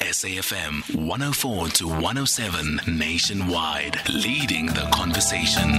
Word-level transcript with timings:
SAFM 0.00 1.06
104 1.06 1.68
to 1.68 1.86
107 1.88 2.80
nationwide, 2.98 3.96
leading 4.10 4.66
the 4.66 4.88
conversation. 4.92 5.70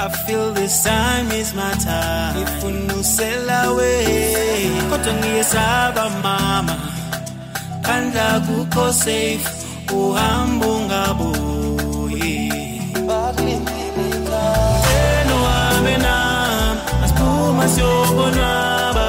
I 0.00 0.08
feel 0.26 0.52
this 0.52 0.84
time 0.84 1.30
is 1.32 1.54
my 1.54 1.72
time. 1.84 2.34
Ngifuna 2.36 2.94
usela 2.94 3.60
we 3.76 3.90
kodwa 4.90 5.12
ngiyesaba 5.14 6.10
mama. 6.22 6.76
Khandla 7.82 8.40
kukho 8.46 8.92
safe 8.92 9.48
uhamba 9.92 10.66
ungabuyi 10.66 11.47
asiphuma 17.68 17.74
siyobonwaba 17.74 19.08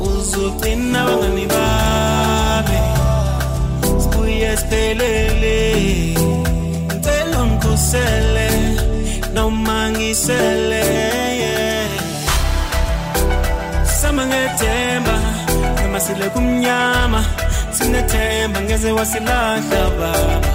uzugcina 0.00 1.00
abangani 1.02 1.44
sama 15.88 16.00
sile 16.00 16.28
kumnyama. 16.30 17.24
Sinethemba 17.72 18.60
ngeze 18.60 18.92
wasilahla 18.92 19.82
baba 20.00 20.47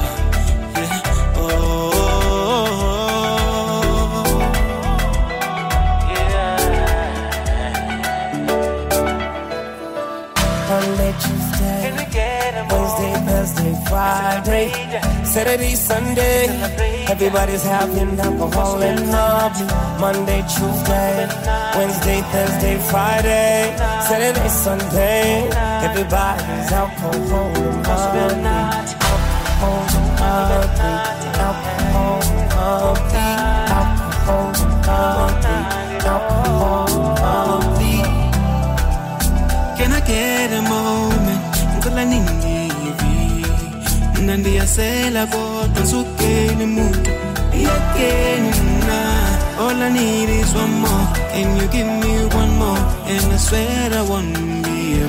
Saturday, 15.33 15.73
Sunday. 15.73 16.45
Everybody's 17.09 17.63
having 17.63 18.19
alcohol 18.19 18.83
and 18.83 18.99
Hubbly. 19.09 19.65
Monday, 19.99 20.41
Tuesday, 20.45 21.25
Wednesday, 21.75 22.21
Thursday, 22.31 22.77
Friday, 22.91 23.73
Saturday, 24.07 24.47
Sunday. 24.47 25.49
Everybody's 25.89 26.71
alcohol 26.71 27.49
and 27.49 27.81
Hubbly. 27.83 28.45
Alcohol 28.45 29.81
and 29.97 30.09
Hubbly. 30.21 30.93
Alcohol 31.49 32.21
and 32.29 32.53
Hubbly. 32.53 33.25
Alcohol 33.73 34.53
and 34.53 34.85
Hubbly. 34.85 35.57
Alcohol 36.13 36.93
and 36.93 37.17
Hubbly. 37.25 37.97
Can 39.77 39.89
I 39.93 40.01
get 40.05 40.53
a 40.53 40.61
moment? 40.61 42.52
Mina 44.23 44.37
ndiyasela 44.37 45.27
kodwa 45.27 45.85
sukeni 45.85 46.65
muntu 46.65 47.11
Iyakeni 47.59 48.51
mna. 48.63 48.99
All 49.59 49.81
I 49.83 49.89
need 49.89 50.29
is 50.29 50.53
one 50.55 50.79
more 50.79 51.07
Can 51.33 51.57
you 51.57 51.67
give 51.67 51.87
me 51.87 52.13
one 52.35 52.55
more? 52.57 52.79
And 53.05 53.33
I 53.33 53.37
swear 53.37 53.91
I 53.91 54.01
won't 54.01 54.63
be 54.63 55.03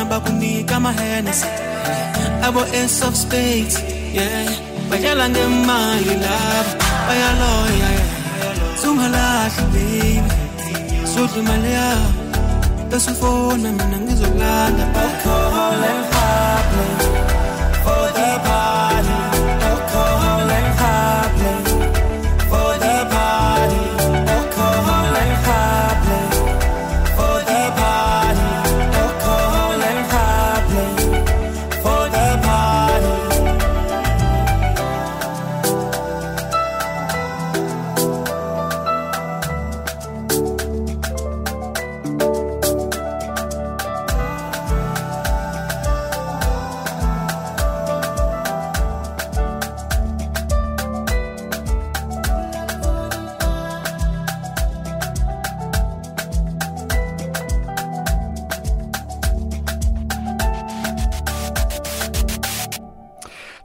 labafana 0.00 0.04
bakunika 0.04 0.76
amahenesi 0.76 1.46
abo 2.42 2.60
ace 2.72 3.02
of 3.06 3.14
spades 3.16 3.76
yeah. 4.14 4.48
Bajala 4.90 5.28
ngemali 5.28 6.14
labo 6.24 6.72
bayaloya 7.06 7.90
yeah. 7.90 8.76
sungalahli 8.82 9.64
baby. 9.72 10.34
Sudla 11.06 11.38
imali 11.38 11.72
yabo 11.72 12.10
bese 12.90 13.10
ufona 13.10 13.72
mina 13.72 13.98
ngizokulanda 14.00 14.84
Alcohol 14.94 15.80
oh, 15.80 15.90
and 15.90 16.04
oh. 16.04 16.10
Pablo 16.12 17.39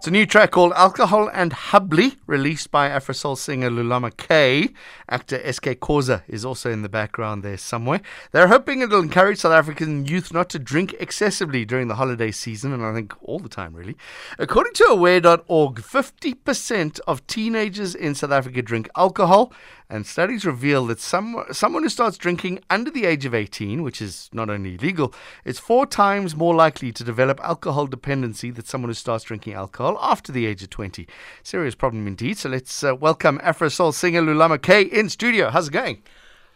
It's 0.06 0.10
a 0.10 0.12
new 0.12 0.28
track 0.28 0.52
called 0.52 0.72
Alcohol 0.74 1.32
and 1.34 1.52
Hubbly, 1.52 2.18
released 2.28 2.70
by 2.70 2.90
Afrosoul 2.90 3.36
singer 3.36 3.72
Lulama 3.72 4.16
K. 4.16 4.70
Actor 5.10 5.52
SK 5.52 5.80
Khoza 5.80 6.22
is 6.28 6.46
also 6.46 6.70
in 6.70 6.84
the 6.84 6.90
background 6.90 7.42
there 7.42 7.58
somewhere. 7.58 8.02
They're 8.32 8.50
hoping 8.50 8.82
it'll 8.82 9.02
encourage 9.02 9.40
South 9.40 9.54
African 9.54 10.06
youth 10.06 10.32
not 10.32 10.48
to 10.52 10.60
drink 10.60 10.94
excessively 11.00 11.66
during 11.66 11.88
the 11.88 11.96
holiday 11.96 12.30
season, 12.30 12.72
and 12.72 12.86
I 12.86 12.94
think 12.94 13.16
all 13.24 13.40
the 13.40 13.50
time, 13.50 13.74
really. 13.74 13.98
According 14.38 14.74
to 14.74 14.84
aware.org, 14.92 15.78
50% 15.78 17.00
of 17.08 17.26
teenagers 17.26 17.96
in 17.96 18.14
South 18.14 18.32
Africa 18.32 18.62
drink 18.62 18.88
alcohol, 18.96 19.52
and 19.90 20.06
studies 20.06 20.46
reveal 20.46 20.86
that 20.88 21.00
some, 21.00 21.44
someone 21.52 21.84
who 21.84 21.90
starts 21.90 22.18
drinking 22.18 22.60
under 22.70 22.90
the 22.90 23.06
age 23.06 23.26
of 23.26 23.34
18, 23.34 23.84
which 23.84 24.02
is 24.02 24.30
not 24.34 24.50
only 24.50 24.76
illegal, 24.76 25.14
is 25.44 25.60
four 25.60 25.86
times 25.86 26.36
more 26.36 26.56
likely 26.56 26.92
to 26.92 27.04
develop 27.04 27.40
alcohol 27.44 27.88
dependency 27.88 28.52
than 28.52 28.66
someone 28.66 28.90
who 28.90 28.96
starts 28.96 29.24
drinking 29.24 29.54
alcohol 29.54 29.98
after 30.02 30.32
the 30.32 30.46
age 30.46 30.64
of 30.64 30.70
20. 30.70 31.08
Serious 31.44 31.76
problem 31.76 32.08
indeed. 32.08 32.38
So 32.38 32.50
let's 32.50 32.84
uh, 32.84 32.96
welcome 32.96 33.40
Afro 33.44 33.70
Soul 33.70 33.92
singer 33.92 34.22
Lulama 34.22 34.62
K 34.62 34.84
in 34.84 35.10
studio. 35.10 35.50
How's 35.50 35.68
it 35.68 35.72
going? 35.72 36.02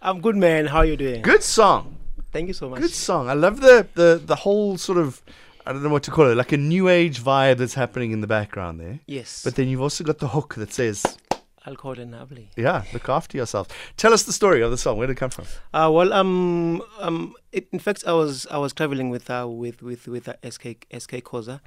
I'm 0.01 0.21
good, 0.21 0.35
man. 0.35 0.67
How 0.67 0.79
are 0.79 0.85
you 0.85 0.97
doing? 0.97 1.21
Good 1.21 1.43
song. 1.43 1.97
Thank 2.31 2.47
you 2.47 2.53
so 2.53 2.69
much. 2.69 2.79
Good 2.79 2.91
song. 2.91 3.29
I 3.29 3.33
love 3.33 3.61
the, 3.61 3.87
the, 3.95 4.21
the 4.23 4.35
whole 4.35 4.77
sort 4.77 4.97
of, 4.97 5.21
I 5.65 5.73
don't 5.73 5.83
know 5.83 5.89
what 5.89 6.03
to 6.03 6.11
call 6.11 6.27
it, 6.27 6.35
like 6.35 6.51
a 6.51 6.57
new 6.57 6.87
age 6.87 7.21
vibe 7.21 7.57
that's 7.57 7.73
happening 7.73 8.11
in 8.11 8.21
the 8.21 8.27
background 8.27 8.79
there. 8.79 8.99
Yes. 9.07 9.43
But 9.43 9.55
then 9.55 9.67
you've 9.67 9.81
also 9.81 10.03
got 10.03 10.19
the 10.19 10.29
hook 10.29 10.55
that 10.55 10.71
says, 10.71 11.17
alcohol 11.65 11.99
it 11.99 12.09
lovely. 12.09 12.49
yeah, 12.55 12.83
look 12.93 13.09
after 13.09 13.37
yourself. 13.37 13.67
Tell 13.97 14.13
us 14.13 14.23
the 14.23 14.33
story 14.33 14.61
of 14.61 14.71
the 14.71 14.77
song. 14.77 14.97
Where 14.97 15.07
did 15.07 15.13
it 15.13 15.19
come 15.19 15.29
from? 15.29 15.45
Uh, 15.73 15.89
well, 15.91 16.13
um, 16.13 16.81
um, 16.99 17.33
it, 17.51 17.67
in 17.71 17.79
fact, 17.79 18.03
I 18.07 18.13
was 18.13 18.45
I 18.49 18.57
was 18.57 18.73
traveling 18.73 19.09
with 19.09 19.29
uh, 19.29 19.47
with 19.47 19.81
with 19.81 20.07
with 20.07 20.27
uh, 20.27 20.35
SK 20.43 20.85
SK 20.97 21.23
Khoza. 21.23 21.61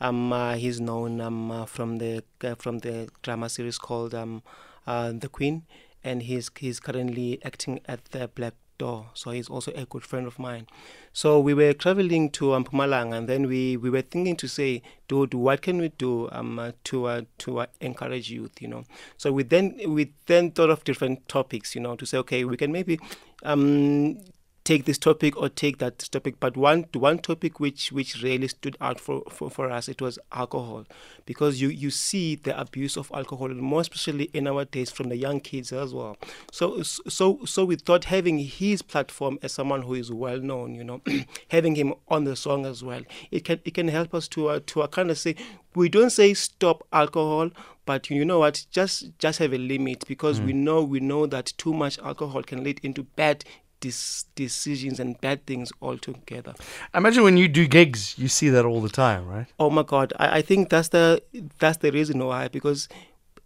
Um, 0.00 0.32
uh, 0.32 0.54
he's 0.56 0.78
known 0.80 1.20
um 1.20 1.50
uh, 1.50 1.64
from 1.64 1.98
the 1.98 2.22
uh, 2.44 2.54
from 2.56 2.80
the 2.80 3.08
drama 3.22 3.48
series 3.48 3.78
called 3.78 4.14
um, 4.14 4.42
uh, 4.86 5.12
The 5.12 5.28
Queen, 5.28 5.64
and 6.04 6.22
he's 6.22 6.50
he's 6.58 6.80
currently 6.80 7.40
acting 7.44 7.80
at 7.86 8.04
the 8.06 8.28
Black 8.28 8.54
Door. 8.78 9.06
So 9.14 9.30
he's 9.30 9.48
also 9.48 9.72
a 9.74 9.84
good 9.86 10.04
friend 10.04 10.26
of 10.26 10.38
mine. 10.38 10.66
So 11.12 11.40
we 11.40 11.54
were 11.54 11.72
traveling 11.72 12.30
to 12.30 12.52
um, 12.54 12.66
and 12.72 13.28
then 13.28 13.46
we, 13.48 13.76
we 13.76 13.88
were 13.88 14.02
thinking 14.02 14.36
to 14.36 14.48
say, 14.48 14.82
dude, 15.08 15.32
what 15.34 15.62
can 15.62 15.78
we 15.78 15.88
do 15.88 16.28
um, 16.30 16.58
uh, 16.58 16.72
to 16.84 17.06
uh, 17.06 17.22
to 17.38 17.60
uh, 17.60 17.66
encourage 17.80 18.30
youth, 18.30 18.60
you 18.60 18.68
know? 18.68 18.84
So 19.16 19.32
we 19.32 19.42
then 19.42 19.78
we 19.88 20.12
then 20.26 20.50
thought 20.50 20.70
of 20.70 20.84
different 20.84 21.28
topics, 21.28 21.74
you 21.74 21.80
know, 21.80 21.96
to 21.96 22.04
say, 22.04 22.18
okay, 22.18 22.44
we 22.44 22.56
can 22.56 22.70
maybe 22.70 22.98
um, 23.44 24.18
take 24.66 24.84
this 24.84 24.98
topic 24.98 25.36
or 25.36 25.48
take 25.48 25.78
that 25.78 25.98
topic. 25.98 26.40
But 26.40 26.56
one 26.56 26.86
one 26.92 27.18
topic 27.20 27.60
which 27.60 27.92
which 27.92 28.22
really 28.22 28.48
stood 28.48 28.76
out 28.80 29.00
for, 29.00 29.22
for, 29.30 29.48
for 29.48 29.70
us 29.70 29.88
it 29.88 30.02
was 30.02 30.18
alcohol, 30.32 30.84
because 31.24 31.60
you 31.60 31.68
you 31.68 31.90
see 31.90 32.34
the 32.34 32.58
abuse 32.60 32.96
of 32.96 33.10
alcohol, 33.14 33.50
and 33.50 33.60
more 33.60 33.80
especially 33.80 34.24
in 34.34 34.46
our 34.46 34.64
days 34.64 34.90
from 34.90 35.08
the 35.08 35.16
young 35.16 35.40
kids 35.40 35.72
as 35.72 35.94
well. 35.94 36.16
So 36.52 36.82
so 36.82 37.38
so 37.44 37.64
we 37.64 37.76
thought 37.76 38.04
having 38.04 38.38
his 38.38 38.82
platform 38.82 39.38
as 39.42 39.52
someone 39.52 39.82
who 39.82 39.94
is 39.94 40.10
well 40.10 40.40
known, 40.40 40.74
you 40.74 40.84
know, 40.84 41.00
having 41.48 41.76
him 41.76 41.94
on 42.08 42.24
the 42.24 42.34
song 42.34 42.66
as 42.66 42.82
well, 42.82 43.02
it 43.30 43.44
can 43.44 43.60
it 43.64 43.74
can 43.74 43.88
help 43.88 44.14
us 44.14 44.26
to 44.28 44.48
uh, 44.48 44.60
to 44.66 44.82
uh, 44.82 44.88
kind 44.88 45.10
of 45.10 45.16
say 45.16 45.36
we 45.76 45.88
don't 45.88 46.10
say 46.10 46.34
stop 46.34 46.86
alcohol 46.92 47.50
but 47.84 48.08
you 48.10 48.24
know 48.24 48.40
what 48.40 48.66
just 48.70 49.16
just 49.18 49.38
have 49.38 49.52
a 49.52 49.58
limit 49.58 50.04
because 50.08 50.40
we 50.40 50.52
know 50.52 50.82
we 50.82 51.00
know 51.00 51.26
that 51.26 51.52
too 51.58 51.72
much 51.72 51.98
alcohol 51.98 52.42
can 52.42 52.64
lead 52.64 52.80
into 52.82 53.04
bad 53.04 53.44
dis- 53.80 54.24
decisions 54.34 54.98
and 55.00 55.20
bad 55.20 55.44
things 55.46 55.72
altogether. 55.82 56.54
I 56.94 56.98
imagine 56.98 57.22
when 57.24 57.36
you 57.36 57.48
do 57.48 57.66
gigs, 57.66 58.18
you 58.18 58.28
see 58.28 58.48
that 58.50 58.64
all 58.64 58.80
the 58.80 58.88
time, 58.88 59.26
right? 59.28 59.46
oh 59.58 59.70
my 59.70 59.82
god 59.82 60.12
I, 60.18 60.38
I 60.38 60.42
think 60.42 60.68
that's 60.70 60.88
the 60.88 61.22
that's 61.58 61.78
the 61.78 61.90
reason 61.92 62.24
why 62.24 62.48
because 62.48 62.88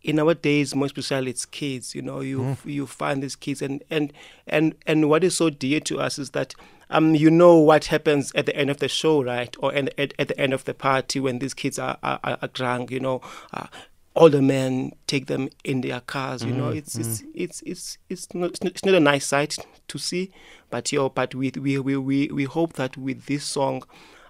in 0.03 0.19
our 0.19 0.33
days 0.35 0.75
most 0.75 0.97
especially 0.97 1.31
it's 1.31 1.45
kids 1.45 1.95
you 1.95 2.01
know 2.03 2.21
you 2.21 2.57
you 2.65 2.87
find 2.87 3.23
these 3.23 3.37
kids 3.37 3.61
and 3.61 3.83
and 3.91 4.13
and 4.47 4.75
and 4.87 5.09
what 5.11 5.23
is 5.23 5.37
so 5.37 5.51
dear 5.51 5.79
to 5.81 6.01
us 6.01 6.19
is 6.19 6.31
that 6.31 6.55
um 6.89 7.15
you 7.15 7.31
know 7.31 7.57
what 7.59 7.85
happens 7.87 8.33
at 8.35 8.47
the 8.47 8.57
end 8.57 8.71
of 8.71 8.79
the 8.79 8.89
show 8.89 9.23
right? 9.23 9.55
Or 9.61 9.75
at, 9.75 9.93
at, 9.99 10.15
at 10.19 10.29
the 10.29 10.39
end 10.41 10.53
of 10.55 10.65
the 10.65 10.73
party 10.75 11.21
when 11.21 11.39
these 11.39 11.53
kids 11.55 11.79
are 11.79 11.99
are, 12.03 12.19
are 12.25 12.49
drunk 12.49 12.91
you 12.91 13.01
know 13.01 13.21
uh, 13.53 13.67
older 14.17 14.43
men 14.43 14.93
take 15.07 15.27
them 15.27 15.49
in 15.65 15.81
their 15.83 16.01
cars 16.01 16.45
you 16.45 16.53
know. 16.53 16.71
It's 16.71 16.97
it's 16.97 17.23
it's 17.35 17.63
it's 17.63 17.99
it's 18.09 18.35
not, 18.35 18.51
it's 18.51 18.63
not 18.63 18.73
it's 18.73 18.85
not 18.85 18.95
a 18.95 19.01
nice 19.01 19.27
sight 19.27 19.57
to 19.89 19.99
see 19.99 20.31
but 20.69 20.91
yo 20.93 21.09
but 21.09 21.35
we 21.35 21.51
we 21.57 21.79
we 21.79 21.97
we, 21.97 22.29
we 22.29 22.45
hope 22.45 22.75
that 22.75 22.97
with 22.97 23.27
this 23.27 23.45
song 23.45 23.83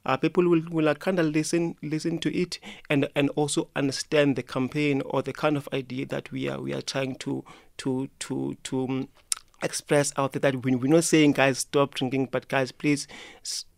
uh, 0.06 0.16
people 0.16 0.48
will, 0.48 0.62
will 0.70 0.94
kind 0.94 1.18
of 1.18 1.26
listen 1.26 1.76
listen 1.82 2.18
to 2.18 2.34
it 2.36 2.58
and 2.88 3.08
and 3.14 3.30
also 3.30 3.68
understand 3.76 4.36
the 4.36 4.42
campaign 4.42 5.02
or 5.02 5.22
the 5.22 5.32
kind 5.32 5.56
of 5.56 5.68
idea 5.72 6.06
that 6.06 6.30
we 6.32 6.48
are 6.48 6.60
we 6.60 6.72
are 6.72 6.82
trying 6.82 7.14
to 7.16 7.44
to 7.76 8.08
to 8.18 8.56
to 8.62 8.84
um, 8.84 9.08
express 9.62 10.12
out 10.16 10.32
there 10.32 10.40
that 10.40 10.64
we, 10.64 10.74
we're 10.74 10.92
not 10.92 11.04
saying 11.04 11.32
guys 11.32 11.58
stop 11.58 11.94
drinking 11.94 12.26
but 12.26 12.48
guys 12.48 12.72
please 12.72 13.06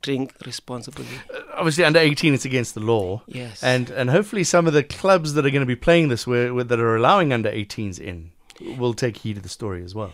drink 0.03 0.35
responsibly 0.47 1.07
Obviously, 1.55 1.85
under 1.85 1.99
18, 2.01 2.35
it's 2.35 2.45
against 2.47 2.75
the 2.75 2.81
law. 2.81 3.23
Yes. 3.27 3.63
And 3.63 3.91
and 3.91 4.09
hopefully, 4.11 4.43
some 4.43 4.67
of 4.67 4.73
the 4.73 4.83
clubs 4.83 5.35
that 5.35 5.45
are 5.47 5.51
going 5.51 5.61
to 5.61 5.67
be 5.67 5.77
playing 5.77 6.09
this, 6.09 6.27
where, 6.27 6.53
where 6.55 6.65
that 6.65 6.81
are 6.81 6.97
allowing 6.97 7.33
under 7.33 7.51
18s 7.51 8.01
in, 8.01 8.33
will 8.79 8.95
take 8.95 9.19
heed 9.19 9.37
of 9.37 9.43
the 9.43 9.49
story 9.49 9.85
as 9.85 9.95
well. 9.95 10.11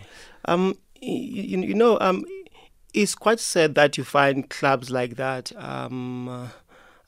um 0.47 0.77
you, 1.01 1.61
you 1.61 1.75
know 1.75 1.97
um 2.01 2.25
it's 2.93 3.15
quite 3.15 3.39
sad 3.41 3.75
that 3.77 3.97
you 3.97 4.05
find 4.05 4.51
clubs 4.51 4.91
like 4.91 5.15
that 5.17 5.53
um 5.57 6.29
uh, 6.29 6.49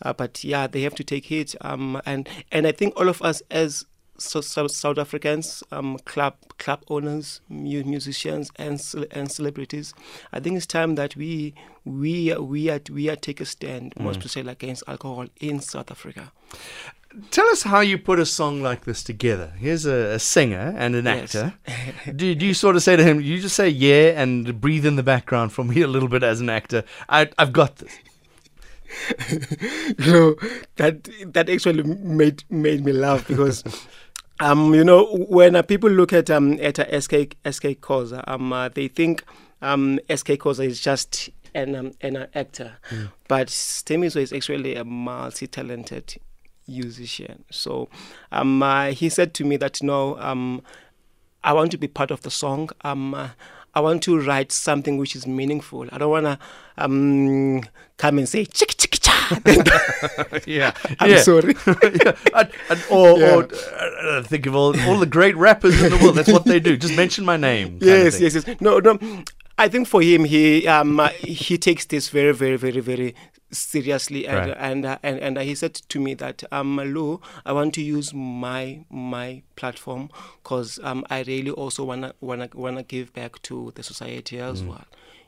uh, 0.03 0.13
but 0.13 0.45
yeah 0.45 0.67
they 0.67 0.83
have 0.83 0.95
to 0.95 1.05
take 1.05 1.25
heed 1.27 1.53
um 1.63 2.01
and 2.07 2.29
and 2.53 2.67
i 2.67 2.73
think 2.73 2.95
all 2.97 3.09
of 3.09 3.21
us 3.23 3.43
as 3.51 3.85
so, 4.21 4.41
so 4.41 4.67
South 4.69 4.99
Africans, 4.99 5.63
um, 5.73 5.99
club 6.05 6.35
club 6.59 6.83
owners, 6.89 7.41
mu- 7.49 7.85
musicians, 7.85 8.51
and 8.57 8.81
and 9.11 9.31
celebrities. 9.33 9.95
I 10.33 10.41
think 10.41 10.57
it's 10.57 10.67
time 10.67 10.95
that 10.97 11.17
we 11.17 11.55
we 11.85 12.35
we 12.37 12.71
are 12.71 12.81
we 12.91 13.09
are 13.11 13.17
take 13.17 13.41
a 13.41 13.45
stand, 13.47 13.95
more 13.99 14.13
especially 14.13 14.51
against 14.53 14.85
alcohol 14.87 15.27
in 15.41 15.61
South 15.61 15.91
Africa. 15.91 16.33
Tell 17.33 17.47
us 17.49 17.65
how 17.65 17.81
you 17.81 17.99
put 17.99 18.21
a 18.21 18.27
song 18.27 18.63
like 18.63 18.85
this 18.85 19.03
together. 19.03 19.53
Here's 19.59 19.85
a, 19.85 20.15
a 20.15 20.19
singer 20.21 20.75
and 20.79 20.95
an 20.95 21.07
Yes. 21.07 21.35
actor. 21.35 21.55
do, 22.15 22.35
do 22.37 22.47
you 22.47 22.55
sort 22.55 22.77
of 22.77 22.85
say 22.85 22.95
to 22.95 23.03
him, 23.03 23.21
you 23.21 23.41
just 23.41 23.57
say 23.57 23.69
yeah 23.69 24.21
and 24.23 24.61
breathe 24.61 24.87
in 24.87 24.95
the 24.95 25.03
background 25.03 25.53
for 25.53 25.65
me 25.65 25.83
a 25.83 25.89
little 25.89 26.09
bit 26.09 26.23
as 26.23 26.41
an 26.41 26.49
actor? 26.49 26.85
I, 27.09 27.29
I've 27.37 27.53
got 27.53 27.77
this. 27.77 27.99
you 29.31 30.13
know 30.13 30.35
that 30.77 31.09
that 31.33 31.49
actually 31.49 31.83
made 31.83 32.43
made 32.51 32.85
me 32.85 32.93
laugh 32.93 33.27
because 33.29 33.63
um 34.41 34.75
you 34.75 34.83
know 34.83 35.05
when 35.29 35.55
uh, 35.55 35.63
people 35.63 35.91
look 35.91 36.13
at 36.13 36.31
um 36.31 36.59
at 36.61 36.79
a 36.79 37.01
SK 37.01 37.37
SK 37.49 37.81
Khoza 37.81 38.25
um 38.27 38.53
uh, 38.53 38.69
they 38.69 38.89
think 38.89 39.25
um 39.63 39.99
SK 40.15 40.31
Khoza 40.33 40.67
is 40.67 40.81
just 40.81 41.31
an 41.55 41.75
um, 41.75 41.93
an 42.01 42.17
uh, 42.17 42.27
actor 42.35 42.73
but 43.29 43.49
Sthembiso 43.49 44.17
is 44.17 44.33
actually 44.33 44.75
a 44.77 44.85
multi-talented 44.85 46.17
musician. 46.67 47.45
So 47.51 47.89
um 48.33 48.63
uh, 48.63 48.87
he 48.93 49.09
said 49.09 49.35
to 49.35 49.45
me 49.45 49.57
that 49.59 49.83
no 49.83 50.19
um 50.19 50.63
I 51.43 51.53
want 51.53 51.71
to 51.71 51.79
be 51.79 51.89
part 51.89 52.11
of 52.11 52.21
the 52.21 52.31
song. 52.31 52.69
Um, 52.83 53.15
uh, 53.15 53.31
I 53.75 53.81
want 53.81 54.03
to 54.05 54.21
write 54.21 54.53
something 54.53 54.99
which 54.99 55.15
is 55.15 55.27
meaningful. 55.27 55.87
I 55.93 55.99
don't 55.99 56.11
want 56.11 56.27
to 56.27 56.39
um, 56.79 57.63
come 57.99 58.19
and 58.19 58.29
say 58.29 58.45
chicka 58.47 58.75
chicka 58.77 58.99
cha. 59.01 60.39
Yeah. 60.47 60.73
I'm 60.99 61.11
yeah. 61.11 61.23
sorry. 61.23 61.55
yeah. 61.67 62.13
And, 62.35 62.51
and, 62.69 62.85
or 62.91 63.19
Yeah. 63.19 63.35
or 63.37 63.49
uh, 63.49 64.23
think 64.23 64.47
of 64.47 64.55
all, 64.57 64.79
all 64.89 64.99
the 64.99 65.07
great 65.07 65.37
rappers 65.37 65.81
in 65.83 65.91
the 65.91 65.99
world. 65.99 66.17
That's 66.17 66.33
what 66.33 66.45
they 66.45 66.59
do. 66.61 66.77
Just 66.77 66.97
mention 66.97 67.25
my 67.25 67.37
name. 67.37 67.79
yes, 67.81 68.21
yes, 68.21 68.35
yes. 68.35 68.61
No, 68.61 68.79
no. 68.81 68.99
I 69.65 69.69
think 69.69 69.87
for 69.89 70.01
him, 70.03 70.25
he 70.25 70.67
um, 70.67 71.01
he 71.21 71.59
takes 71.59 71.85
this 71.87 72.09
very, 72.09 72.33
very, 72.33 72.57
very, 72.57 72.81
very 72.81 73.15
seriously, 73.53 74.27
and 74.27 74.39
Right. 74.51 74.57
and, 74.59 74.85
uh, 74.87 74.99
and 75.03 75.19
and 75.19 75.39
he 75.39 75.55
said 75.55 75.75
to 75.75 76.01
me 76.01 76.15
that 76.15 76.43
um, 76.53 76.77
Lou, 76.95 77.21
I 77.45 77.53
want 77.53 77.75
to 77.75 77.83
use 77.83 78.15
my 78.15 78.85
my 78.91 79.43
platform 79.57 80.09
because 80.43 80.79
um, 80.83 81.05
I 81.11 81.23
really 81.23 81.51
also 81.51 81.85
wanna 81.85 82.15
wanna 82.21 82.49
wanna 82.55 82.83
give 82.83 83.13
back 83.13 83.33
to 83.43 83.73
the 83.75 83.83
society 83.83 84.37
Mm. 84.37 84.53
as 84.53 84.63
well. 84.63 84.85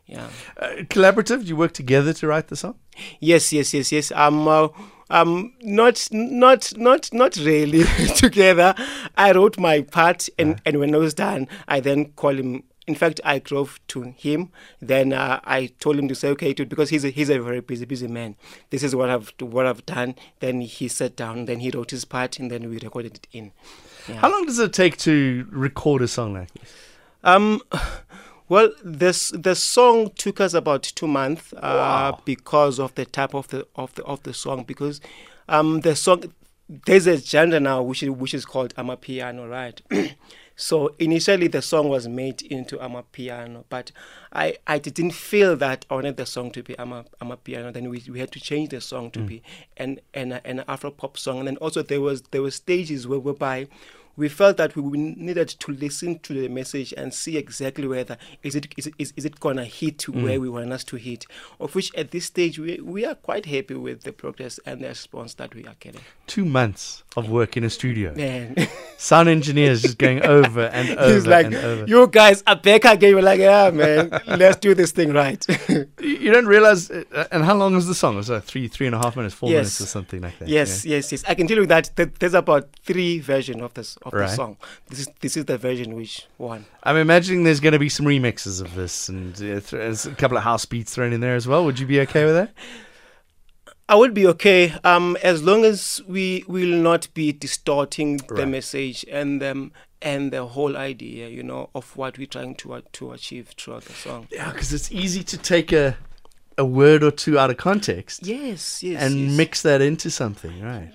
Yeah. 0.06 0.28
Uh, 0.60 0.68
collaborative? 0.94 1.44
You 1.46 1.56
work 1.56 1.72
together 1.72 2.12
to 2.14 2.26
write 2.26 2.48
the 2.48 2.56
song? 2.56 2.74
Yes, 3.20 3.52
yes, 3.52 3.72
yes, 3.74 3.92
yes. 3.92 4.10
Um, 4.12 4.48
uh, 4.48 4.68
um, 5.10 5.52
not, 5.62 6.08
not, 6.10 6.72
not, 6.76 7.12
not 7.12 7.36
really 7.36 7.84
together. 8.16 8.74
I 9.16 9.32
wrote 9.32 9.58
my 9.60 9.82
part, 9.82 10.28
and 10.38 10.60
and 10.66 10.78
when 10.80 10.94
I 10.94 10.98
was 10.98 11.14
done, 11.14 11.48
I 11.68 11.80
then 11.80 12.12
called 12.16 12.38
him. 12.38 12.62
In 12.86 12.96
fact, 12.96 13.20
I 13.24 13.38
drove 13.38 13.78
to 13.88 14.02
him. 14.02 14.50
Then 14.80 15.12
uh, 15.12 15.40
I 15.44 15.66
told 15.78 15.98
him 15.98 16.08
to 16.08 16.14
say, 16.14 16.28
"Okay, 16.30 16.52
dude," 16.52 16.68
because 16.68 16.90
he's 16.90 17.04
a, 17.04 17.10
he's 17.10 17.30
a 17.30 17.38
very 17.40 17.60
busy, 17.60 17.84
busy 17.84 18.08
man. 18.08 18.34
This 18.70 18.82
is 18.82 18.96
what 18.96 19.08
I've 19.08 19.32
what 19.38 19.66
I've 19.66 19.86
done. 19.86 20.16
Then 20.40 20.62
he 20.62 20.88
sat 20.88 21.14
down. 21.14 21.44
Then 21.44 21.60
he 21.60 21.70
wrote 21.70 21.92
his 21.92 22.04
part, 22.04 22.38
and 22.40 22.50
then 22.50 22.68
we 22.68 22.78
recorded 22.78 23.16
it 23.16 23.26
in. 23.32 23.52
Yeah. 24.08 24.16
How 24.16 24.30
long 24.30 24.46
does 24.46 24.58
it 24.58 24.72
take 24.72 24.96
to 24.98 25.46
record 25.50 26.02
a 26.02 26.08
song 26.08 26.34
like 26.34 26.52
this? 26.54 26.72
Um, 27.22 27.62
well, 28.48 28.72
this 28.84 29.30
the 29.30 29.54
song 29.54 30.10
took 30.16 30.40
us 30.40 30.52
about 30.52 30.82
two 30.82 31.06
months 31.06 31.54
uh, 31.58 32.16
because 32.24 32.80
of 32.80 32.94
the 32.96 33.04
type 33.04 33.34
of 33.34 33.48
the 33.48 33.66
of 33.76 33.94
the 33.94 34.02
of 34.04 34.24
the 34.24 34.34
song. 34.34 34.64
Because 34.64 35.00
um, 35.48 35.82
the 35.82 35.94
song 35.94 36.32
there's 36.86 37.06
a 37.06 37.16
genre 37.16 37.60
now 37.60 37.82
which 37.82 38.02
is 38.02 38.10
which 38.10 38.34
is 38.34 38.44
called 38.44 38.74
amapiano, 38.74 39.48
right? 39.48 39.80
so 40.56 40.94
initially 40.98 41.48
the 41.48 41.62
song 41.62 41.88
was 41.88 42.06
made 42.08 42.42
into 42.42 42.76
amapiano, 42.76 43.64
but 43.68 43.92
I 44.32 44.56
I 44.66 44.78
didn't 44.78 45.12
feel 45.12 45.56
that 45.56 45.86
I 45.90 45.94
wanted 45.94 46.16
the 46.16 46.26
song 46.26 46.50
to 46.52 46.62
be 46.62 46.78
ama 46.78 47.04
amapiano. 47.20 47.72
Then 47.72 47.88
we 47.88 48.02
we 48.10 48.18
had 48.20 48.32
to 48.32 48.40
change 48.40 48.70
the 48.70 48.80
song 48.80 49.10
to 49.12 49.20
mm. 49.20 49.26
be 49.26 49.42
an 49.76 50.00
an 50.14 50.32
an 50.44 50.64
Afro 50.68 50.90
pop 50.90 51.18
song, 51.18 51.38
and 51.40 51.48
then 51.48 51.56
also 51.56 51.82
there 51.82 52.00
was 52.00 52.22
there 52.30 52.42
were 52.42 52.50
stages 52.50 53.06
where 53.06 53.18
whereby 53.18 53.68
we 54.16 54.28
felt 54.28 54.56
that 54.58 54.76
we 54.76 54.98
needed 54.98 55.48
to 55.48 55.72
listen 55.72 56.18
to 56.20 56.34
the 56.34 56.48
message 56.48 56.92
and 56.96 57.12
see 57.14 57.36
exactly 57.36 57.86
whether 57.86 58.16
is 58.42 58.54
it 58.54 58.66
is 58.76 58.86
it, 58.88 58.94
is, 58.98 59.12
is 59.16 59.24
it 59.24 59.40
gonna 59.40 59.64
hit 59.64 59.98
to 60.00 60.12
where 60.12 60.40
we 60.40 60.48
want 60.48 60.72
us 60.72 60.84
to 60.84 60.96
hit. 60.96 61.26
Of 61.60 61.74
which 61.74 61.94
at 61.94 62.10
this 62.10 62.26
stage 62.26 62.58
we 62.58 62.78
we 62.82 63.04
are 63.04 63.14
quite 63.14 63.46
happy 63.46 63.74
with 63.74 64.02
the 64.02 64.12
progress 64.12 64.58
and 64.66 64.80
the 64.82 64.88
response 64.88 65.34
that 65.34 65.54
we 65.54 65.64
are 65.66 65.74
getting. 65.80 66.00
Two 66.26 66.44
months 66.44 67.02
of 67.16 67.28
work 67.30 67.56
in 67.56 67.64
a 67.64 67.70
studio. 67.70 68.14
Man, 68.14 68.56
Sound 68.96 69.28
engineers 69.28 69.82
just 69.82 69.98
going 69.98 70.22
over 70.24 70.62
and 70.66 70.90
over 70.98 71.14
he's 71.14 71.26
like, 71.26 71.46
and 71.46 71.54
over. 71.56 71.84
you 71.86 72.06
guys 72.08 72.42
are 72.46 72.56
back 72.56 72.84
again. 72.84 73.14
We're 73.14 73.22
like, 73.22 73.40
yeah, 73.40 73.70
man, 73.70 74.10
let's 74.26 74.56
do 74.58 74.74
this 74.74 74.92
thing 74.92 75.12
right. 75.12 75.44
You 76.00 76.30
don't 76.32 76.46
realize. 76.46 76.90
Uh, 76.90 77.26
and 77.32 77.44
how 77.44 77.54
long 77.56 77.74
was 77.74 77.86
the 77.86 77.94
song? 77.94 78.14
It 78.14 78.18
was 78.18 78.30
like 78.30 78.44
three, 78.44 78.68
three 78.68 78.86
and 78.86 78.94
a 78.94 78.98
half 78.98 79.16
minutes, 79.16 79.34
four 79.34 79.50
Yes. 79.50 79.56
minutes, 79.58 79.80
or 79.80 79.86
something 79.86 80.20
like 80.20 80.38
that. 80.38 80.48
yes, 80.48 80.84
yes, 80.84 81.10
yes. 81.12 81.24
I 81.26 81.34
can 81.34 81.46
tell 81.48 81.56
you 81.56 81.66
that 81.66 81.90
th- 81.96 82.10
there's 82.18 82.34
about 82.34 82.68
three 82.84 83.18
versions 83.18 83.60
of 83.62 83.74
this 83.74 83.98
of 84.04 84.12
Right. 84.12 84.28
the 84.28 84.34
song. 84.36 84.56
This 84.88 84.98
is 85.00 85.08
this 85.20 85.36
is 85.36 85.44
the 85.46 85.58
version 85.58 85.94
which 85.94 86.26
one. 86.38 86.64
I'm 86.82 86.96
imagining 86.96 87.44
there's 87.44 87.60
going 87.60 87.72
to 87.72 87.78
be 87.78 87.88
some 87.88 88.06
remixes 88.06 88.60
of 88.60 88.74
this 88.74 89.08
and 89.08 89.34
uh, 89.34 89.38
th- 89.38 89.70
there's 89.70 90.06
a 90.06 90.14
couple 90.14 90.36
of 90.36 90.42
house 90.44 90.64
beats 90.64 90.94
thrown 90.94 91.12
in 91.12 91.20
there 91.20 91.34
as 91.36 91.46
well. 91.46 91.64
Would 91.64 91.78
you 91.78 91.86
be 91.86 92.00
okay 92.00 92.24
with 92.24 92.34
that? 92.34 92.50
I 93.88 93.94
would 93.96 94.14
be 94.14 94.26
okay 94.28 94.74
um, 94.84 95.16
as 95.22 95.42
long 95.42 95.64
as 95.64 96.00
we 96.08 96.44
will 96.48 96.76
not 96.78 97.12
be 97.14 97.32
distorting 97.32 98.18
the 98.28 98.46
message 98.46 99.04
and 99.10 99.42
um, 99.42 99.72
and 100.00 100.32
the 100.32 100.46
whole 100.46 100.76
idea, 100.76 101.28
you 101.28 101.42
know, 101.42 101.68
of 101.74 101.96
what 101.96 102.16
we're 102.18 102.26
trying 102.26 102.54
to 102.56 102.74
uh, 102.74 102.80
to 102.92 103.12
achieve 103.12 103.52
throughout 103.58 103.84
the 103.84 103.92
song. 103.92 104.28
Yeah, 104.30 104.50
because 104.52 104.72
it's 104.72 104.90
easy 104.90 105.22
to 105.24 105.36
take 105.38 105.72
a 105.72 105.96
a 106.58 106.64
word 106.64 107.02
or 107.02 107.10
two 107.10 107.38
out 107.38 107.48
of 107.50 107.56
context 107.56 108.26
Yes, 108.26 108.82
yes, 108.82 109.02
and 109.02 109.16
yes. 109.18 109.36
mix 109.36 109.62
that 109.62 109.80
into 109.80 110.10
something, 110.10 110.60
right? 110.62 110.90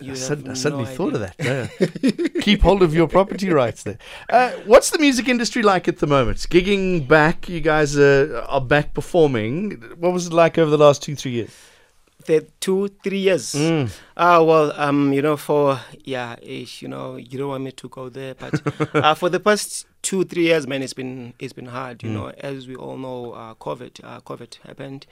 You 0.00 0.12
I, 0.12 0.32
I 0.32 0.34
no 0.36 0.54
suddenly 0.54 0.84
thought 0.84 1.14
of 1.14 1.20
that. 1.20 1.34
Yeah. 1.40 2.40
Keep 2.42 2.62
hold 2.62 2.82
of 2.84 2.94
your 2.94 3.08
property 3.08 3.50
rights 3.50 3.82
there. 3.82 3.98
Uh, 4.30 4.52
what's 4.64 4.90
the 4.90 4.98
music 4.98 5.28
industry 5.28 5.60
like 5.62 5.88
at 5.88 5.98
the 5.98 6.06
moment? 6.06 6.38
Gigging 6.38 7.08
back, 7.08 7.48
you 7.48 7.60
guys 7.60 7.98
uh, 7.98 8.46
are 8.48 8.60
back 8.60 8.94
performing. 8.94 9.72
What 9.98 10.12
was 10.12 10.28
it 10.28 10.32
like 10.32 10.56
over 10.56 10.70
the 10.70 10.78
last 10.78 11.02
two, 11.02 11.16
three 11.16 11.32
years? 11.32 11.50
The 12.26 12.46
two, 12.60 12.88
three 13.02 13.18
years. 13.18 13.54
Mm. 13.54 13.90
Ah, 14.16 14.40
well, 14.40 14.72
um, 14.76 15.12
you 15.12 15.20
know, 15.20 15.36
for 15.36 15.80
yeah, 16.04 16.36
ish, 16.42 16.80
you 16.80 16.86
know, 16.86 17.16
you 17.16 17.36
don't 17.36 17.48
want 17.48 17.64
me 17.64 17.72
to 17.72 17.88
go 17.88 18.08
there, 18.08 18.36
but 18.36 18.94
uh, 18.94 19.14
for 19.14 19.28
the 19.28 19.40
past 19.40 19.86
two, 20.02 20.22
three 20.22 20.44
years, 20.44 20.68
man, 20.68 20.80
it's 20.80 20.94
been 20.94 21.34
it's 21.40 21.52
been 21.52 21.66
hard. 21.66 22.04
You 22.04 22.10
know, 22.10 22.28
as 22.38 22.68
we 22.68 22.76
all 22.76 22.98
know, 22.98 23.32
uh, 23.32 23.54
COVID, 23.54 24.04
uh, 24.04 24.20
COVID 24.20 24.58
happened, 24.64 25.06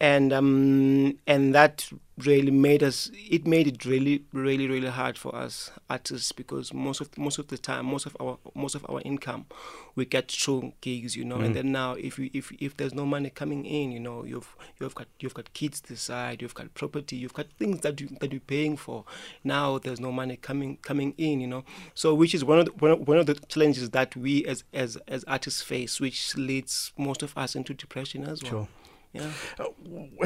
and 0.00 0.32
um, 0.32 1.18
and 1.26 1.54
that 1.54 1.90
really 2.18 2.50
made 2.50 2.82
us. 2.82 3.10
It 3.14 3.46
made 3.46 3.66
it 3.66 3.84
really, 3.84 4.24
really, 4.32 4.68
really 4.68 4.88
hard 4.88 5.18
for 5.18 5.34
us 5.34 5.70
artists 5.90 6.32
because 6.32 6.72
most 6.72 7.00
of 7.00 7.16
most 7.18 7.38
of 7.38 7.48
the 7.48 7.58
time, 7.58 7.86
most 7.86 8.06
of 8.06 8.16
our 8.20 8.38
most 8.54 8.74
of 8.74 8.86
our 8.88 9.00
income, 9.04 9.46
we 9.94 10.04
get 10.04 10.30
through 10.30 10.72
gigs. 10.80 11.16
You 11.16 11.24
know, 11.24 11.36
and 11.36 11.50
mm. 11.50 11.54
then 11.54 11.72
now 11.72 11.94
if 11.94 12.18
you 12.18 12.30
if 12.32 12.52
if 12.60 12.76
there's 12.76 12.94
no 12.94 13.04
money 13.04 13.30
coming 13.30 13.64
in, 13.64 13.92
you 13.92 14.00
know, 14.00 14.24
you've 14.24 14.54
you've 14.80 14.94
got 14.94 15.06
you've 15.18 15.34
got 15.34 15.52
kids 15.54 15.80
to 15.82 15.96
side, 15.96 16.42
you've 16.42 16.54
got 16.54 16.72
property, 16.74 17.16
you've 17.16 17.34
got 17.34 17.46
things 17.58 17.80
that 17.80 18.00
you 18.00 18.08
that 18.20 18.32
you're 18.32 18.40
paying 18.40 18.76
for. 18.76 19.04
Now 19.42 19.78
there's 19.78 20.00
no 20.00 20.12
money 20.12 20.36
coming 20.36 20.78
coming 20.82 21.14
in, 21.18 21.40
you 21.40 21.48
know. 21.48 21.64
So 21.94 22.14
which 22.14 22.34
is 22.34 22.44
one 22.44 22.60
of 22.60 22.66
the, 22.66 22.72
one 22.72 22.90
of, 22.92 23.08
one 23.08 23.18
of 23.18 23.26
the 23.26 23.34
challenges 23.34 23.90
that 23.90 24.14
we 24.14 24.44
as 24.46 24.64
as 24.72 24.96
as 25.08 25.24
artists 25.24 25.62
face, 25.62 26.00
which 26.00 26.36
leads 26.36 26.92
most 26.96 27.22
of 27.22 27.36
us 27.36 27.56
into 27.56 27.74
depression 27.74 28.24
as 28.24 28.42
well. 28.42 28.50
Sure. 28.50 28.68
Yeah. 29.14 29.30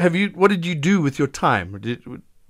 Have 0.01 0.15
you? 0.15 0.29
What 0.29 0.49
did 0.49 0.65
you 0.65 0.75
do 0.75 0.99
with 1.01 1.19
your 1.19 1.27
time 1.27 1.77
did, 1.79 2.01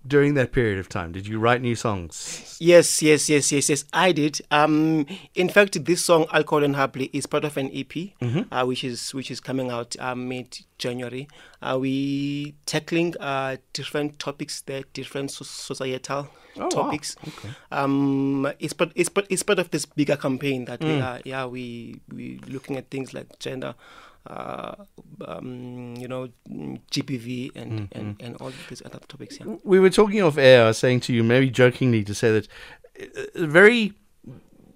during 0.07 0.33
that 0.35 0.51
period 0.53 0.79
of 0.79 0.87
time? 0.87 1.11
Did 1.11 1.27
you 1.27 1.37
write 1.37 1.61
new 1.61 1.75
songs? 1.75 2.57
Yes, 2.59 3.01
yes, 3.01 3.29
yes, 3.29 3.51
yes, 3.51 3.69
yes. 3.69 3.83
I 3.91 4.13
did. 4.13 4.39
Um, 4.49 5.05
in 5.35 5.49
fact, 5.49 5.83
this 5.85 6.03
song 6.05 6.25
"Alcohol 6.31 6.63
and 6.63 6.75
Hubbly" 6.75 7.09
is 7.11 7.25
part 7.27 7.43
of 7.43 7.57
an 7.57 7.69
EP, 7.73 8.13
uh, 8.51 8.63
which 8.65 8.83
is 8.85 9.13
which 9.13 9.29
is 9.29 9.39
coming 9.41 9.69
out 9.69 9.95
uh, 9.99 10.15
mid 10.15 10.59
January. 10.77 11.27
Uh, 11.61 11.77
we 11.79 12.55
tackling 12.65 13.15
uh, 13.19 13.57
different 13.73 14.17
topics 14.19 14.61
there, 14.61 14.83
different 14.93 15.31
so- 15.31 15.43
societal 15.45 16.29
Oh, 16.57 16.63
wow. 16.63 16.69
topics. 16.69 17.15
Um, 17.71 18.51
it's 18.59 18.73
part 18.73 18.91
it's 18.95 19.07
part 19.09 19.27
it's 19.29 19.43
part 19.43 19.59
of 19.59 19.69
this 19.71 19.85
bigger 19.85 20.15
campaign 20.17 20.65
that 20.65 20.79
Mm. 20.79 20.87
we 20.95 21.01
are 21.01 21.19
yeah 21.23 21.45
we 21.45 21.99
we 22.11 22.39
looking 22.47 22.75
at 22.77 22.89
things 22.89 23.13
like 23.13 23.37
gender. 23.39 23.75
Uh, 24.29 24.75
um, 25.27 25.95
you 25.97 26.07
know, 26.07 26.29
GBV 26.91 27.55
and, 27.55 27.71
Mm, 27.71 27.87
and, 27.91 28.21
and 28.21 28.35
all 28.37 28.51
these 28.69 28.81
other 28.85 28.99
topics. 29.07 29.39
Yeah. 29.39 29.55
We 29.63 29.79
were 29.79 29.89
talking 29.89 30.21
off 30.21 30.37
air. 30.37 30.63
I 30.65 30.67
was 30.67 30.77
saying 30.77 30.99
to 31.01 31.13
you, 31.13 31.23
maybe 31.23 31.49
jokingly, 31.49 32.03
to 32.03 32.13
say 32.13 32.31
that 32.31 32.47
uh, 33.01 33.45
very. 33.47 33.93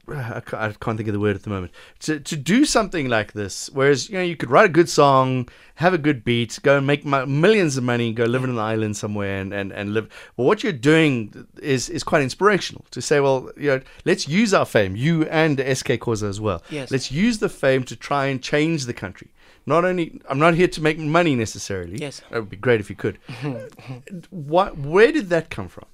I 0.05 0.41
can't 0.81 0.98
think 0.98 1.07
of 1.07 1.13
the 1.13 1.19
word 1.19 1.38
at 1.38 1.43
the 1.43 1.50
moment. 1.50 1.72
To 2.01 2.19
to 2.19 2.36
do 2.36 2.65
something 2.65 3.07
like 3.07 3.31
this, 3.31 3.69
whereas 3.72 4.10
you 4.10 4.15
know 4.17 4.22
you 4.24 4.36
could 4.36 4.50
write 4.50 4.65
a 4.65 4.69
good 4.79 4.89
song, 4.89 5.48
have 5.75 5.93
a 5.93 5.98
good 5.98 6.25
beat, 6.25 6.60
go 6.62 6.77
and 6.77 6.86
make 6.86 7.05
mi- 7.05 7.25
millions 7.25 7.77
of 7.77 7.86
money, 7.86 8.12
go 8.12 8.25
live 8.25 8.43
in 8.43 8.50
an 8.50 8.60
island 8.60 8.98
somewhere, 8.98 9.39
and, 9.39 9.53
and, 9.53 9.72
and 9.72 9.93
live. 9.93 10.10
But 10.36 10.43
what 10.43 10.62
you're 10.62 10.74
doing 10.74 11.48
is 11.62 11.89
is 11.89 12.03
quite 12.03 12.22
inspirational. 12.22 12.83
To 12.91 13.01
say, 13.01 13.22
well, 13.22 13.50
you 13.55 13.69
know, 13.69 13.81
let's 14.03 14.27
use 14.27 14.53
our 14.53 14.65
fame, 14.65 14.98
you 14.98 15.24
and 15.27 15.57
SK 15.60 15.91
Khoza 16.03 16.27
as 16.27 16.41
well. 16.41 16.62
Yes. 16.69 16.91
Let's 16.91 17.10
use 17.10 17.39
the 17.39 17.48
fame 17.50 17.83
to 17.86 17.95
try 17.95 18.25
and 18.25 18.43
change 18.43 18.86
the 18.86 18.93
country. 18.93 19.29
Not 19.65 19.86
only, 19.86 20.20
I'm 20.29 20.39
not 20.39 20.55
here 20.55 20.67
to 20.67 20.82
make 20.82 20.98
money 21.00 21.36
necessarily. 21.36 21.98
Yes. 21.98 22.22
that 22.29 22.39
would 22.39 22.50
be 22.50 22.58
great 22.58 22.79
if 22.79 22.89
you 22.89 22.96
could. 22.96 23.17
what? 24.29 24.77
Where 24.77 25.12
did 25.12 25.29
that 25.29 25.50
come 25.50 25.70
from? 25.70 25.86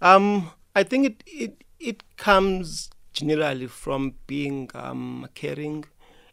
Um, 0.00 0.50
I 0.76 0.82
think 0.82 1.06
it 1.06 1.24
it 1.26 1.64
it 1.80 2.16
comes 2.16 2.90
generally 3.12 3.66
from 3.66 4.14
being 4.26 4.70
um, 4.74 5.28
caring 5.34 5.84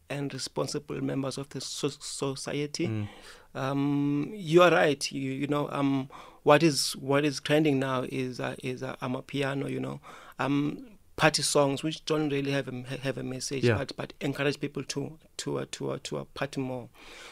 and 0.10 0.34
responsible 0.34 1.01
members 1.01 1.38
of 1.38 1.50
the 1.50 1.62
so- 1.62 1.89
society. 1.89 3.08
Um, 3.56 4.32
you 4.34 4.62
are 4.62 4.72
right. 4.72 5.12
You 5.12 5.32
you 5.32 5.48
know 5.48 5.70
um, 5.72 6.10
what 6.44 6.63
is 6.63 6.94
what 6.94 7.25
is 7.25 7.39
trending 7.39 7.80
now 7.80 8.06
is 8.10 8.39
uh, 8.39 8.56
is 8.63 8.84
uh, 8.84 8.96
amapiano. 9.01 9.70
You 9.70 9.80
know 9.80 10.00
um, 10.39 10.86
party 11.22 11.44
songs 11.44 11.84
which 11.84 12.04
don't 12.06 12.30
really 12.30 12.50
have 12.51 12.68
a 12.68 12.84
have 13.04 13.16
a 13.20 13.24
message, 13.24 13.63
Yeah. 13.63 13.78
but 13.78 13.96
but 13.96 14.13
encourage 14.22 14.60
people 14.60 14.84
to 14.86 15.20
to 15.38 15.60
uh, 15.60 15.66
to 15.74 15.92
uh, 15.92 16.00
to 16.06 16.18
uh, 16.18 16.24
party 16.34 16.60
more. 16.62 16.90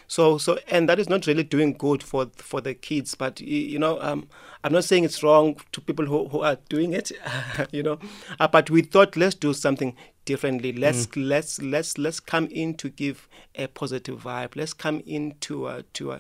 So 0.07 0.37
so 0.37 0.59
and 0.67 0.87
that 0.87 0.99
is 0.99 1.09
not 1.09 1.25
really 1.25 1.41
doing 1.43 1.73
good 1.73 2.03
for 2.03 2.27
for 2.35 2.61
the 2.61 2.75
kids. 2.75 3.15
But 3.15 3.41
you 3.41 3.79
know, 3.79 3.99
um, 3.99 4.27
I'm 4.63 4.73
not 4.73 4.83
saying 4.83 5.05
it's 5.05 5.23
wrong 5.23 5.55
to 5.71 5.81
people 5.81 6.05
who, 6.05 6.27
who 6.27 6.41
are 6.41 6.57
doing 6.69 6.93
it. 6.93 7.11
you 7.71 7.81
know, 7.81 7.97
uh, 8.39 8.47
but 8.47 8.69
we 8.69 8.83
thought 8.83 9.17
let's 9.17 9.33
do 9.35 9.53
something 9.53 9.95
differently. 10.25 10.71
Let's 10.71 11.15
let's 11.15 11.59
let's 11.59 11.97
let's 11.97 12.19
come 12.19 12.45
in 12.51 12.75
to 12.75 12.89
give 12.89 13.27
a 13.55 13.65
positive 13.67 14.21
vibe. 14.21 14.55
Let's 14.55 14.73
come 14.73 15.01
in 15.07 15.33
to 15.41 15.65
uh, 15.65 15.81
to 15.93 16.11
uh, 16.11 16.19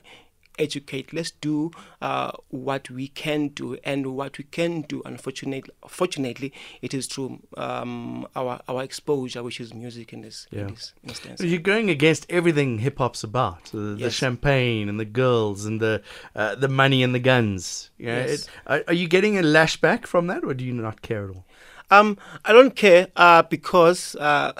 educate. 0.59 1.13
Let's 1.13 1.31
do 1.31 1.71
uh, 2.01 2.31
what 2.49 2.89
we 2.89 3.07
can 3.07 3.47
do, 3.49 3.77
and 3.83 4.05
what 4.15 4.37
we 4.37 4.43
can 4.43 4.81
do. 4.81 5.01
Unfortunately, 5.05 5.71
fortunately, 5.87 6.53
it 6.81 6.93
is 6.93 7.07
through 7.07 7.39
um, 7.57 8.27
our 8.35 8.59
our 8.67 8.83
exposure, 8.83 9.41
which 9.41 9.59
is 9.59 9.73
music 9.73 10.13
in 10.13 10.21
this, 10.21 10.47
Yeah. 10.51 10.67
in 10.67 10.67
this 10.75 10.93
instance. 11.03 11.41
You're 11.41 11.59
going 11.73 11.89
against 11.89 12.25
everything 12.29 12.79
hip 12.79 12.97
hop's 12.99 13.23
about: 13.23 13.65
the, 13.71 13.95
the 13.95 14.11
champagne 14.11 14.89
and 14.89 14.99
the 14.99 15.05
girls 15.05 15.65
and 15.65 15.79
the 15.81 16.01
uh, 16.35 16.55
the 16.55 16.67
money 16.67 17.01
and 17.03 17.15
the 17.15 17.19
guns. 17.19 17.89
Know, 17.97 18.09
Yes. 18.09 18.29
it, 18.31 18.49
are, 18.67 18.83
are 18.87 18.93
you 18.93 19.07
getting 19.07 19.37
a 19.37 19.41
lashback 19.41 20.05
from 20.05 20.27
that, 20.27 20.43
or 20.43 20.53
do 20.53 20.63
you 20.65 20.73
not 20.73 21.01
care 21.01 21.25
at 21.29 21.35
all? 21.35 21.45
Um, 21.91 22.17
I 22.45 22.53
don't 22.53 22.75
care 22.75 23.07
uh, 23.15 23.41
because 23.41 24.15
uh, 24.17 24.53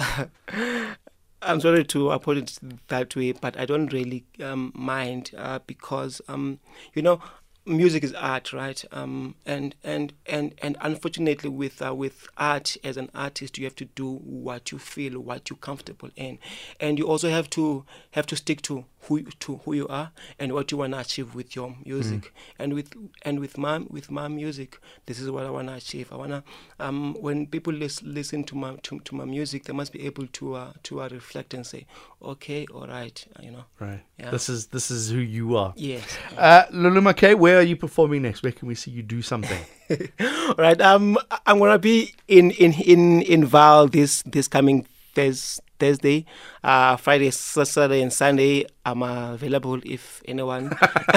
I'm 1.41 1.62
sorry 1.62 1.86
to 1.86 2.19
put 2.19 2.38
it 2.38 2.60
that 2.89 3.15
way, 3.15 3.31
but 3.31 3.58
I 3.58 3.65
don't 3.65 3.93
really 3.93 4.25
um, 4.43 4.72
mind 4.75 5.31
uh, 5.38 5.60
because 5.65 6.22
um, 6.27 6.60
you 6.93 7.01
know 7.01 7.22
music 7.70 8.04
is 8.04 8.14
art, 8.14 8.52
right? 8.52 8.84
Um, 8.92 9.36
and 9.46 9.76
and 9.84 10.14
and 10.26 10.54
and 10.62 10.78
unfortunately, 10.82 11.50
with 11.50 11.82
uh, 11.82 11.94
with 11.96 12.28
art 12.38 12.76
as 12.84 12.98
an 12.98 13.10
artist, 13.16 13.58
you 13.58 13.66
have 13.66 13.76
to 13.78 13.86
do 13.86 14.16
what 14.16 14.72
you 14.72 14.80
feel, 14.80 15.20
what 15.20 15.50
you're 15.50 15.58
comfortable 15.58 16.10
in, 16.16 16.40
and 16.80 16.98
you 16.98 17.08
also 17.08 17.30
have 17.30 17.50
to 17.52 17.86
have 18.12 18.26
to 18.28 18.36
stick 18.36 18.62
to 18.64 18.86
who 19.04 19.22
to 19.24 19.58
who 19.64 19.74
you 19.74 19.88
are 19.88 20.12
and 20.38 20.54
what 20.54 20.72
you 20.72 20.78
want 20.78 20.94
to 20.94 21.00
achieve 21.00 21.34
with 21.34 21.56
your 21.56 21.76
music. 21.86 22.34
And 22.58 22.74
with 22.74 22.94
and 23.22 23.40
with 23.40 23.58
my 23.58 23.80
with 23.90 24.12
my 24.12 24.28
music, 24.28 24.80
this 25.06 25.20
is 25.20 25.32
what 25.32 25.46
I 25.46 25.50
want 25.50 25.68
to 25.70 25.76
achieve. 25.76 26.12
I 26.12 26.16
wanna 26.18 26.44
um, 26.80 27.16
when 27.22 27.46
people 27.48 27.72
lis- 27.74 28.04
listen 28.04 28.44
to 28.46 28.56
my 28.56 28.76
to, 28.84 29.00
to 29.00 29.16
my 29.16 29.26
music, 29.26 29.64
they 29.66 29.74
must 29.74 29.94
be 29.94 30.06
able 30.06 30.28
to 30.28 30.56
uh, 30.56 30.74
to 30.84 31.02
uh, 31.02 31.10
reflect 31.12 31.54
and 31.54 31.66
say, 31.66 31.86
okay, 32.22 32.66
all 32.74 32.88
right, 32.88 33.26
you 33.42 33.52
know, 33.52 33.66
Right. 33.80 34.02
Yeah. 34.18 34.32
This 34.32 34.50
is 34.50 34.68
this 34.68 34.92
is 34.92 35.10
who 35.10 35.20
you 35.20 35.56
are. 35.56 35.74
yes. 35.78 36.18
Uh, 36.38 36.66
Lulama 36.74 37.16
K, 37.16 37.36
where 37.36 37.59
are 37.60 37.63
you 37.63 37.75
performing 37.75 38.24
next? 38.24 38.44
Where 38.44 38.51
can 38.51 38.68
we 38.68 38.75
see 38.75 38.92
you 38.92 39.04
do 39.04 39.22
something? 39.22 39.60
right. 40.58 40.80
Um, 40.82 41.18
I'm 41.46 41.60
gonna 41.60 41.80
be 41.80 42.13
in 42.28 42.51
in 42.51 42.74
in 42.74 43.22
in 43.22 43.46
Val 43.46 43.88
this 43.88 44.24
this 44.24 44.48
coming 44.48 44.86
Thurs 45.16 45.62
Thursday, 45.80 46.25
uh, 46.63 46.98
Friday, 46.98 47.32
Saturday, 47.32 48.01
and 48.01 48.12
Sunday. 48.12 48.66
I'm 48.86 49.01
available 49.01 49.80
if 49.86 50.22
anyone, 50.25 50.75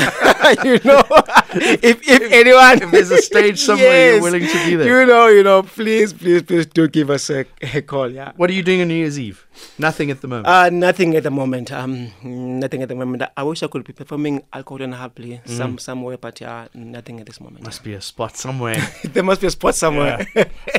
you 0.64 0.78
know, 0.84 1.02
if 1.82 2.00
if 2.08 2.32
anyone, 2.32 2.82
if 2.82 2.90
there's 2.90 3.10
a 3.10 3.18
stage 3.22 3.58
somewhere 3.68 4.12
you're 4.14 4.22
willing 4.22 4.46
to 4.46 4.64
be 4.66 4.76
there. 4.76 5.00
You 5.02 5.06
know, 5.06 5.26
you 5.28 5.42
know, 5.42 5.62
please, 5.62 6.12
please, 6.12 6.42
please 6.42 6.66
do 6.66 6.88
give 6.88 7.10
us 7.10 7.30
a, 7.30 7.44
a 7.74 7.82
call. 7.82 8.10
Yeah. 8.10 8.32
what 8.36 8.50
are 8.50 8.52
you 8.54 8.62
doing 8.62 8.80
on 8.82 8.88
New 8.88 8.94
Year's 8.94 9.18
Eve? 9.18 9.46
Nothing 9.78 10.10
at 10.10 10.20
the 10.22 10.28
moment. 10.28 10.46
Uh, 10.48 10.70
nothing 10.70 11.14
at 11.14 11.22
the 11.22 11.30
moment. 11.30 11.70
Um, 11.70 12.10
nothing 12.22 12.82
at 12.82 12.88
the 12.88 12.94
moment. 12.94 13.22
I 13.36 13.42
wish 13.42 13.62
I 13.62 13.66
could 13.68 13.84
be 13.84 13.92
performing 13.92 14.42
alcohol 14.52 14.82
and 14.82 14.94
Hubbly 14.94 15.40
some 15.44 15.78
somewhere, 15.78 16.16
but 16.16 16.40
yeah, 16.40 16.68
nothing 16.74 17.20
at 17.20 17.26
this 17.26 17.40
moment. 17.40 17.64
Must 17.64 17.84
be 17.84 17.92
a 17.94 18.00
spot 18.00 18.36
somewhere. 18.36 18.76
there 19.04 19.22
must 19.22 19.40
be 19.42 19.46
a 19.46 19.50
spot 19.50 19.74
somewhere. 19.74 20.26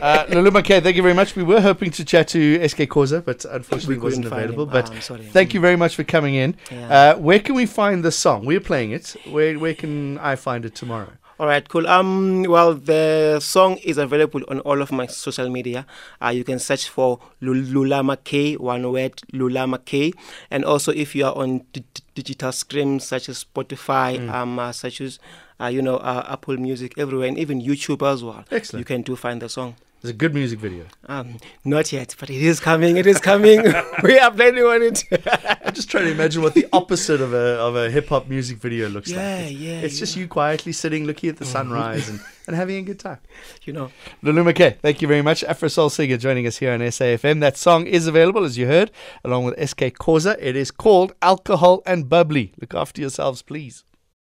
uh, 0.01 0.25
Lulama 0.27 0.63
K, 0.63 0.80
thank 0.82 0.96
you 0.96 1.01
very 1.03 1.13
much. 1.13 1.36
We 1.36 1.44
were 1.44 1.62
hoping 1.62 1.92
to 1.92 2.03
chat 2.03 2.27
to 2.30 2.68
SK 2.68 2.80
Khoza, 2.89 3.24
but 3.24 3.46
unfortunately 3.46 3.96
We 3.96 4.00
it 4.00 4.03
wasn't 4.03 4.25
couldn't 4.25 4.39
available. 4.39 4.63
him. 4.65 4.72
But 4.72 4.89
Ah, 4.89 4.94
I'm 4.96 5.01
sorry. 5.01 5.24
thank 5.25 5.53
you 5.53 5.60
very 5.60 5.75
much 5.77 5.96
for 5.96 6.03
coming 6.03 6.36
in. 6.36 6.56
Yeah. 6.72 7.13
Uh, 7.13 7.18
where 7.20 7.39
can 7.39 7.56
we 7.56 7.65
find 7.68 8.03
the 8.03 8.12
song? 8.12 8.44
We're 8.46 8.60
playing 8.60 8.92
it. 8.92 9.15
Where 9.30 9.58
where 9.60 9.75
can 9.75 10.18
I 10.18 10.36
find 10.36 10.62
it 10.65 10.75
tomorrow? 10.75 11.10
All 11.39 11.48
right, 11.48 11.67
cool. 11.67 11.88
Um, 11.88 12.43
well, 12.43 12.75
the 12.75 13.39
song 13.41 13.77
is 13.77 13.98
available 13.98 14.41
on 14.50 14.60
all 14.62 14.82
of 14.84 14.91
my 14.91 15.08
social 15.08 15.50
media. 15.50 15.86
Uh, 16.24 16.29
you 16.29 16.43
can 16.43 16.60
search 16.60 16.88
for 16.88 17.20
Lulama 17.41 18.17
K, 18.24 18.55
one 18.55 18.89
word, 18.91 19.13
Lulama 19.34 19.84
K, 19.84 20.13
and 20.51 20.63
also 20.63 20.91
if 20.91 21.15
you 21.15 21.25
are 21.25 21.36
on 21.36 21.63
d- 21.74 21.84
digital 22.15 22.51
streams 22.51 23.03
such 23.05 23.29
as 23.29 23.43
Spotify, 23.43 24.17
Mm. 24.20 24.32
um, 24.32 24.60
uh, 24.60 24.72
such 24.72 25.01
as 25.01 25.20
uh, 25.60 25.65
you 25.67 25.82
know 25.82 25.98
uh, 25.98 26.25
Apple 26.29 26.58
Music, 26.58 26.93
everywhere, 26.98 27.27
and 27.27 27.38
even 27.39 27.60
YouTube 27.62 28.08
as 28.10 28.24
well. 28.24 28.46
Excellent. 28.51 28.82
You 28.82 28.86
can 28.86 29.01
do 29.01 29.15
find 29.15 29.41
the 29.41 29.50
song. 29.50 29.75
It's 30.03 30.10
a 30.10 30.13
good 30.13 30.33
music 30.33 30.60
video. 30.60 30.83
Um, 31.05 31.38
not 31.63 31.93
yet, 31.93 32.13
but 32.19 32.29
it 32.29 32.41
is 32.43 32.60
coming. 32.60 32.98
It 32.98 33.07
is 33.07 33.22
coming. 33.22 33.63
we 34.03 34.19
are 34.19 34.29
planning 34.31 34.65
on 34.65 34.81
it. 34.81 35.01
I'm 35.65 35.74
just 35.74 35.89
trying 35.89 36.03
to 36.07 36.12
imagine 36.12 36.41
what 36.41 36.55
the 36.55 36.67
opposite 36.74 37.22
of 37.22 37.33
a 37.33 37.57
of 37.62 37.77
a 37.77 37.89
hip 37.89 38.10
hop 38.10 38.27
music 38.27 38.57
video 38.57 38.89
looks 38.89 39.10
Yeah, 39.10 39.17
like. 39.38 39.51
It's, 39.51 39.60
yeah, 39.62 39.79
It's 39.79 40.00
just 40.00 40.17
you 40.17 40.27
quietly 40.27 40.74
sitting, 40.74 41.05
looking 41.05 41.29
at 41.29 41.38
the 41.38 41.45
sunrise, 41.45 42.10
and, 42.10 42.19
and 42.48 42.55
having 42.57 42.75
a 42.75 42.81
good 42.81 43.00
time. 43.00 43.19
you 43.63 43.72
know. 43.72 43.91
Lulama 44.22 44.53
K, 44.53 44.75
thank 44.81 45.01
you 45.01 45.07
very 45.07 45.22
much. 45.22 45.41
Afro 45.45 45.69
Soul 45.69 45.89
Singer 45.89 46.17
joining 46.17 46.45
us 46.48 46.57
here 46.57 46.74
on 46.74 46.81
SAFM. 46.81 47.39
That 47.39 47.55
song 47.55 47.88
is 47.88 48.05
available, 48.05 48.43
as 48.43 48.57
you 48.57 48.67
heard, 48.67 48.91
along 49.24 49.45
with 49.45 49.69
SK 49.69 49.95
Khoza. 50.03 50.36
It 50.38 50.57
is 50.57 50.69
called 50.69 51.13
Alcohol 51.22 51.81
and 51.86 52.10
Hubbly. 52.12 52.51
Look 52.60 52.74
after 52.75 53.00
yourselves, 53.00 53.41
please. 53.41 53.86